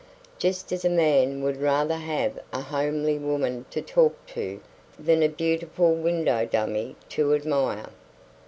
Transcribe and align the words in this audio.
Just 0.39 0.71
as 0.73 0.83
a 0.83 0.89
man 0.89 1.43
would 1.43 1.61
rather 1.61 1.93
have 1.97 2.39
a 2.51 2.59
homely 2.59 3.19
woman 3.19 3.67
to 3.69 3.83
talk 3.83 4.15
to 4.29 4.59
than 4.97 5.21
a 5.21 5.29
beautiful 5.29 5.93
window 5.93 6.43
dummy 6.43 6.95
to 7.09 7.35
admire. 7.35 7.89